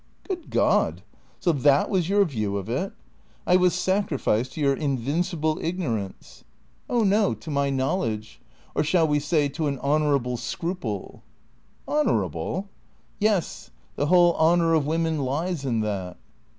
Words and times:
"Good 0.23 0.49
God! 0.49 1.03
So 1.39 1.51
that 1.51 1.87
was 1.91 2.09
your 2.09 2.25
view 2.25 2.57
of 2.57 2.67
it? 2.67 2.93
I 3.45 3.55
was 3.55 3.75
sacrificed 3.75 4.53
to 4.53 4.61
your 4.61 4.75
invincible 4.75 5.59
ignorance." 5.61 6.43
THECREATOES 6.87 6.87
475" 6.87 6.89
Oh 6.97 7.03
no, 7.29 7.33
to 7.35 7.51
my 7.51 7.69
knowledge. 7.69 8.41
Or 8.73 8.83
shall 8.83 9.07
we 9.07 9.19
say 9.19 9.47
to 9.49 9.67
an 9.67 9.77
honour 9.77 10.15
able 10.15 10.37
scruple?"" 10.37 11.21
Honourable?"" 11.87 12.67
Yes. 13.19 13.69
The 13.95 14.07
whole 14.07 14.33
honour 14.37 14.73
of 14.73 14.87
women 14.87 15.19
lies 15.19 15.63
in 15.65 15.81
that." 15.81 16.17